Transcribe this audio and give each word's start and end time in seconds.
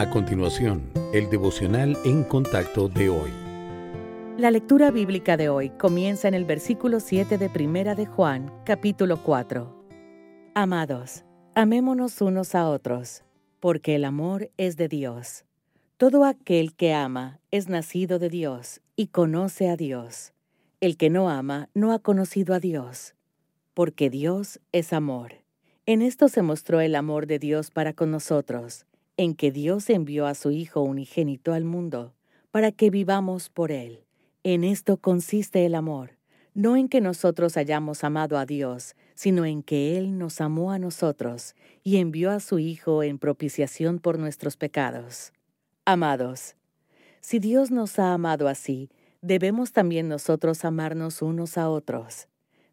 A 0.00 0.08
continuación, 0.08 0.90
el 1.12 1.28
devocional 1.28 1.94
en 2.06 2.24
contacto 2.24 2.88
de 2.88 3.10
hoy. 3.10 3.30
La 4.38 4.50
lectura 4.50 4.90
bíblica 4.90 5.36
de 5.36 5.50
hoy 5.50 5.68
comienza 5.68 6.26
en 6.26 6.32
el 6.32 6.46
versículo 6.46 7.00
7 7.00 7.36
de 7.36 7.50
Primera 7.50 7.94
de 7.94 8.06
Juan, 8.06 8.50
capítulo 8.64 9.22
4. 9.22 9.84
Amados, 10.54 11.26
amémonos 11.54 12.18
unos 12.22 12.54
a 12.54 12.70
otros, 12.70 13.24
porque 13.60 13.94
el 13.94 14.06
amor 14.06 14.50
es 14.56 14.78
de 14.78 14.88
Dios. 14.88 15.44
Todo 15.98 16.24
aquel 16.24 16.74
que 16.74 16.94
ama 16.94 17.38
es 17.50 17.68
nacido 17.68 18.18
de 18.18 18.30
Dios 18.30 18.80
y 18.96 19.08
conoce 19.08 19.68
a 19.68 19.76
Dios. 19.76 20.32
El 20.80 20.96
que 20.96 21.10
no 21.10 21.28
ama 21.28 21.68
no 21.74 21.92
ha 21.92 21.98
conocido 21.98 22.54
a 22.54 22.58
Dios, 22.58 23.16
porque 23.74 24.08
Dios 24.08 24.60
es 24.72 24.94
amor. 24.94 25.42
En 25.84 26.00
esto 26.00 26.28
se 26.28 26.40
mostró 26.40 26.80
el 26.80 26.94
amor 26.94 27.26
de 27.26 27.38
Dios 27.38 27.70
para 27.70 27.92
con 27.92 28.10
nosotros 28.10 28.86
en 29.20 29.34
que 29.34 29.52
Dios 29.52 29.90
envió 29.90 30.24
a 30.24 30.34
su 30.34 30.50
Hijo 30.50 30.80
unigénito 30.80 31.52
al 31.52 31.64
mundo, 31.64 32.14
para 32.50 32.72
que 32.72 32.88
vivamos 32.88 33.50
por 33.50 33.70
Él. 33.70 34.06
En 34.44 34.64
esto 34.64 34.96
consiste 34.96 35.66
el 35.66 35.74
amor, 35.74 36.12
no 36.54 36.74
en 36.74 36.88
que 36.88 37.02
nosotros 37.02 37.58
hayamos 37.58 38.02
amado 38.02 38.38
a 38.38 38.46
Dios, 38.46 38.96
sino 39.14 39.44
en 39.44 39.62
que 39.62 39.98
Él 39.98 40.16
nos 40.16 40.40
amó 40.40 40.72
a 40.72 40.78
nosotros 40.78 41.54
y 41.84 41.98
envió 41.98 42.30
a 42.30 42.40
su 42.40 42.58
Hijo 42.60 43.02
en 43.02 43.18
propiciación 43.18 43.98
por 43.98 44.18
nuestros 44.18 44.56
pecados. 44.56 45.34
Amados, 45.84 46.56
si 47.20 47.40
Dios 47.40 47.70
nos 47.70 47.98
ha 47.98 48.14
amado 48.14 48.48
así, 48.48 48.88
debemos 49.20 49.72
también 49.72 50.08
nosotros 50.08 50.64
amarnos 50.64 51.20
unos 51.20 51.58
a 51.58 51.68
otros. 51.68 52.26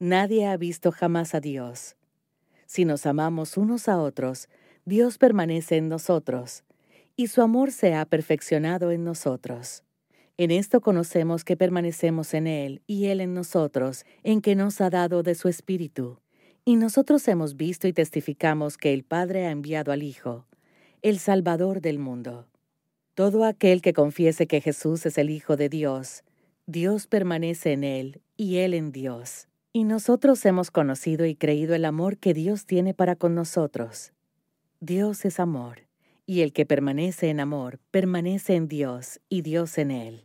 Nadie 0.00 0.48
ha 0.48 0.56
visto 0.56 0.90
jamás 0.90 1.36
a 1.36 1.40
Dios. 1.40 1.94
Si 2.66 2.84
nos 2.84 3.06
amamos 3.06 3.56
unos 3.56 3.86
a 3.86 4.00
otros, 4.00 4.48
Dios 4.84 5.16
permanece 5.16 5.76
en 5.76 5.88
nosotros, 5.88 6.64
y 7.14 7.28
su 7.28 7.40
amor 7.40 7.70
se 7.70 7.94
ha 7.94 8.04
perfeccionado 8.04 8.90
en 8.90 9.04
nosotros. 9.04 9.84
En 10.38 10.50
esto 10.50 10.80
conocemos 10.80 11.44
que 11.44 11.56
permanecemos 11.56 12.34
en 12.34 12.48
Él 12.48 12.82
y 12.88 13.06
Él 13.06 13.20
en 13.20 13.32
nosotros, 13.32 14.04
en 14.24 14.40
que 14.40 14.56
nos 14.56 14.80
ha 14.80 14.90
dado 14.90 15.22
de 15.22 15.36
su 15.36 15.46
Espíritu. 15.46 16.18
Y 16.64 16.74
nosotros 16.74 17.28
hemos 17.28 17.56
visto 17.56 17.86
y 17.86 17.92
testificamos 17.92 18.76
que 18.76 18.92
el 18.92 19.04
Padre 19.04 19.46
ha 19.46 19.52
enviado 19.52 19.92
al 19.92 20.02
Hijo, 20.02 20.46
el 21.02 21.20
Salvador 21.20 21.80
del 21.80 22.00
mundo. 22.00 22.48
Todo 23.14 23.44
aquel 23.44 23.82
que 23.82 23.92
confiese 23.92 24.48
que 24.48 24.60
Jesús 24.60 25.06
es 25.06 25.16
el 25.16 25.30
Hijo 25.30 25.56
de 25.56 25.68
Dios, 25.68 26.24
Dios 26.66 27.06
permanece 27.06 27.72
en 27.72 27.84
Él 27.84 28.20
y 28.36 28.56
Él 28.56 28.74
en 28.74 28.90
Dios. 28.90 29.46
Y 29.72 29.84
nosotros 29.84 30.44
hemos 30.44 30.72
conocido 30.72 31.24
y 31.24 31.36
creído 31.36 31.76
el 31.76 31.84
amor 31.84 32.18
que 32.18 32.34
Dios 32.34 32.66
tiene 32.66 32.94
para 32.94 33.14
con 33.14 33.36
nosotros. 33.36 34.12
Dios 34.84 35.24
es 35.24 35.38
amor, 35.38 35.86
y 36.26 36.40
el 36.40 36.52
que 36.52 36.66
permanece 36.66 37.30
en 37.30 37.38
amor, 37.38 37.78
permanece 37.92 38.56
en 38.56 38.66
Dios 38.66 39.20
y 39.28 39.42
Dios 39.42 39.78
en 39.78 39.92
él. 39.92 40.24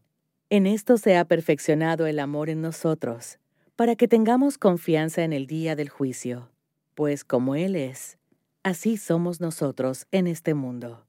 En 0.49 0.65
esto 0.65 0.97
se 0.97 1.15
ha 1.15 1.25
perfeccionado 1.25 2.07
el 2.07 2.17
amor 2.17 2.49
en 2.49 2.61
nosotros, 2.61 3.37
para 3.75 3.95
que 3.95 4.07
tengamos 4.07 4.57
confianza 4.57 5.23
en 5.23 5.31
el 5.31 5.45
día 5.45 5.75
del 5.75 5.89
juicio, 5.89 6.49
pues 6.95 7.23
como 7.23 7.53
Él 7.53 7.75
es, 7.75 8.17
así 8.63 8.97
somos 8.97 9.41
nosotros 9.41 10.07
en 10.11 10.25
este 10.25 10.55
mundo. 10.55 11.05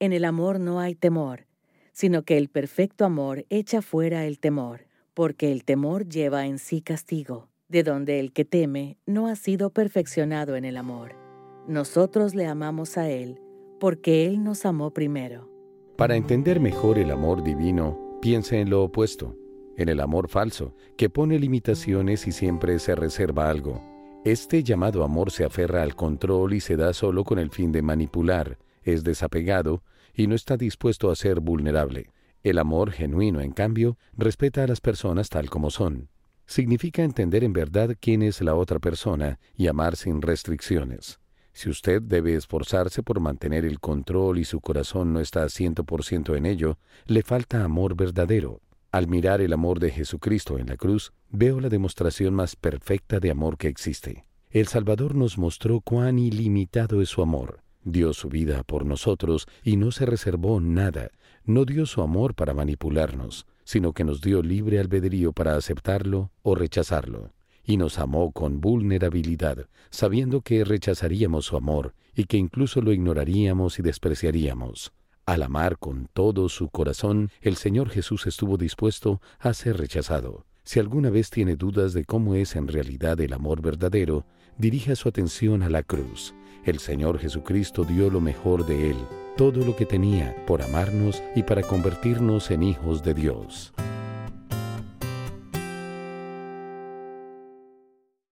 En 0.00 0.12
el 0.12 0.24
amor 0.24 0.58
no 0.58 0.80
hay 0.80 0.96
temor, 0.96 1.46
sino 1.92 2.24
que 2.24 2.36
el 2.36 2.48
perfecto 2.48 3.04
amor 3.04 3.46
echa 3.48 3.80
fuera 3.80 4.26
el 4.26 4.40
temor, 4.40 4.88
porque 5.14 5.52
el 5.52 5.62
temor 5.62 6.08
lleva 6.08 6.46
en 6.46 6.58
sí 6.58 6.80
castigo, 6.80 7.48
de 7.68 7.84
donde 7.84 8.18
el 8.18 8.32
que 8.32 8.44
teme 8.44 8.96
no 9.06 9.28
ha 9.28 9.36
sido 9.36 9.70
perfeccionado 9.70 10.56
en 10.56 10.64
el 10.64 10.76
amor. 10.76 11.27
Nosotros 11.68 12.34
le 12.34 12.46
amamos 12.46 12.96
a 12.96 13.10
Él 13.10 13.42
porque 13.78 14.24
Él 14.24 14.42
nos 14.42 14.64
amó 14.64 14.90
primero. 14.94 15.50
Para 15.96 16.16
entender 16.16 16.60
mejor 16.60 16.98
el 16.98 17.10
amor 17.10 17.44
divino, 17.44 18.18
piense 18.22 18.58
en 18.58 18.70
lo 18.70 18.82
opuesto, 18.84 19.36
en 19.76 19.90
el 19.90 20.00
amor 20.00 20.30
falso, 20.30 20.74
que 20.96 21.10
pone 21.10 21.38
limitaciones 21.38 22.26
y 22.26 22.32
siempre 22.32 22.78
se 22.78 22.94
reserva 22.94 23.50
algo. 23.50 23.82
Este 24.24 24.62
llamado 24.62 25.04
amor 25.04 25.30
se 25.30 25.44
aferra 25.44 25.82
al 25.82 25.94
control 25.94 26.54
y 26.54 26.60
se 26.60 26.76
da 26.76 26.94
solo 26.94 27.22
con 27.22 27.38
el 27.38 27.50
fin 27.50 27.70
de 27.70 27.82
manipular, 27.82 28.56
es 28.82 29.04
desapegado 29.04 29.82
y 30.14 30.26
no 30.26 30.34
está 30.34 30.56
dispuesto 30.56 31.10
a 31.10 31.16
ser 31.16 31.40
vulnerable. 31.40 32.10
El 32.42 32.58
amor 32.60 32.92
genuino, 32.92 33.42
en 33.42 33.52
cambio, 33.52 33.98
respeta 34.16 34.64
a 34.64 34.66
las 34.66 34.80
personas 34.80 35.28
tal 35.28 35.50
como 35.50 35.68
son. 35.68 36.08
Significa 36.46 37.02
entender 37.02 37.44
en 37.44 37.52
verdad 37.52 37.94
quién 38.00 38.22
es 38.22 38.40
la 38.40 38.54
otra 38.54 38.78
persona 38.78 39.38
y 39.54 39.66
amar 39.66 39.96
sin 39.96 40.22
restricciones. 40.22 41.20
Si 41.58 41.68
usted 41.68 42.00
debe 42.00 42.36
esforzarse 42.36 43.02
por 43.02 43.18
mantener 43.18 43.64
el 43.64 43.80
control 43.80 44.38
y 44.38 44.44
su 44.44 44.60
corazón 44.60 45.12
no 45.12 45.18
está 45.18 45.48
ciento 45.48 45.82
por 45.82 46.04
ciento 46.04 46.36
en 46.36 46.46
ello, 46.46 46.78
le 47.04 47.24
falta 47.24 47.64
amor 47.64 47.96
verdadero. 47.96 48.60
Al 48.92 49.08
mirar 49.08 49.40
el 49.40 49.52
amor 49.52 49.80
de 49.80 49.90
Jesucristo 49.90 50.56
en 50.58 50.68
la 50.68 50.76
cruz, 50.76 51.12
veo 51.30 51.58
la 51.58 51.68
demostración 51.68 52.32
más 52.32 52.54
perfecta 52.54 53.18
de 53.18 53.32
amor 53.32 53.58
que 53.58 53.66
existe. 53.66 54.24
El 54.50 54.68
Salvador 54.68 55.16
nos 55.16 55.36
mostró 55.36 55.80
cuán 55.80 56.20
ilimitado 56.20 57.02
es 57.02 57.08
su 57.08 57.22
amor. 57.22 57.58
Dio 57.82 58.12
su 58.12 58.28
vida 58.28 58.62
por 58.62 58.86
nosotros 58.86 59.48
y 59.64 59.76
no 59.78 59.90
se 59.90 60.06
reservó 60.06 60.60
nada. 60.60 61.10
No 61.44 61.64
dio 61.64 61.86
su 61.86 62.02
amor 62.02 62.36
para 62.36 62.54
manipularnos, 62.54 63.48
sino 63.64 63.94
que 63.94 64.04
nos 64.04 64.20
dio 64.20 64.42
libre 64.42 64.78
albedrío 64.78 65.32
para 65.32 65.56
aceptarlo 65.56 66.30
o 66.42 66.54
rechazarlo 66.54 67.32
y 67.68 67.76
nos 67.76 67.98
amó 67.98 68.32
con 68.32 68.62
vulnerabilidad, 68.62 69.68
sabiendo 69.90 70.40
que 70.40 70.64
rechazaríamos 70.64 71.44
su 71.44 71.56
amor 71.56 71.94
y 72.16 72.24
que 72.24 72.38
incluso 72.38 72.80
lo 72.80 72.92
ignoraríamos 72.92 73.78
y 73.78 73.82
despreciaríamos. 73.82 74.94
Al 75.26 75.42
amar 75.42 75.76
con 75.76 76.08
todo 76.14 76.48
su 76.48 76.70
corazón, 76.70 77.30
el 77.42 77.56
Señor 77.56 77.90
Jesús 77.90 78.26
estuvo 78.26 78.56
dispuesto 78.56 79.20
a 79.38 79.52
ser 79.52 79.76
rechazado. 79.76 80.46
Si 80.64 80.80
alguna 80.80 81.10
vez 81.10 81.28
tiene 81.28 81.56
dudas 81.56 81.92
de 81.92 82.06
cómo 82.06 82.34
es 82.34 82.56
en 82.56 82.68
realidad 82.68 83.20
el 83.20 83.34
amor 83.34 83.60
verdadero, 83.60 84.24
dirija 84.56 84.96
su 84.96 85.10
atención 85.10 85.62
a 85.62 85.68
la 85.68 85.82
cruz. 85.82 86.34
El 86.64 86.78
Señor 86.78 87.18
Jesucristo 87.18 87.84
dio 87.84 88.08
lo 88.08 88.22
mejor 88.22 88.64
de 88.66 88.92
Él, 88.92 88.96
todo 89.36 89.62
lo 89.62 89.76
que 89.76 89.84
tenía, 89.84 90.34
por 90.46 90.62
amarnos 90.62 91.22
y 91.36 91.42
para 91.42 91.62
convertirnos 91.62 92.50
en 92.50 92.62
hijos 92.62 93.02
de 93.02 93.12
Dios. 93.12 93.74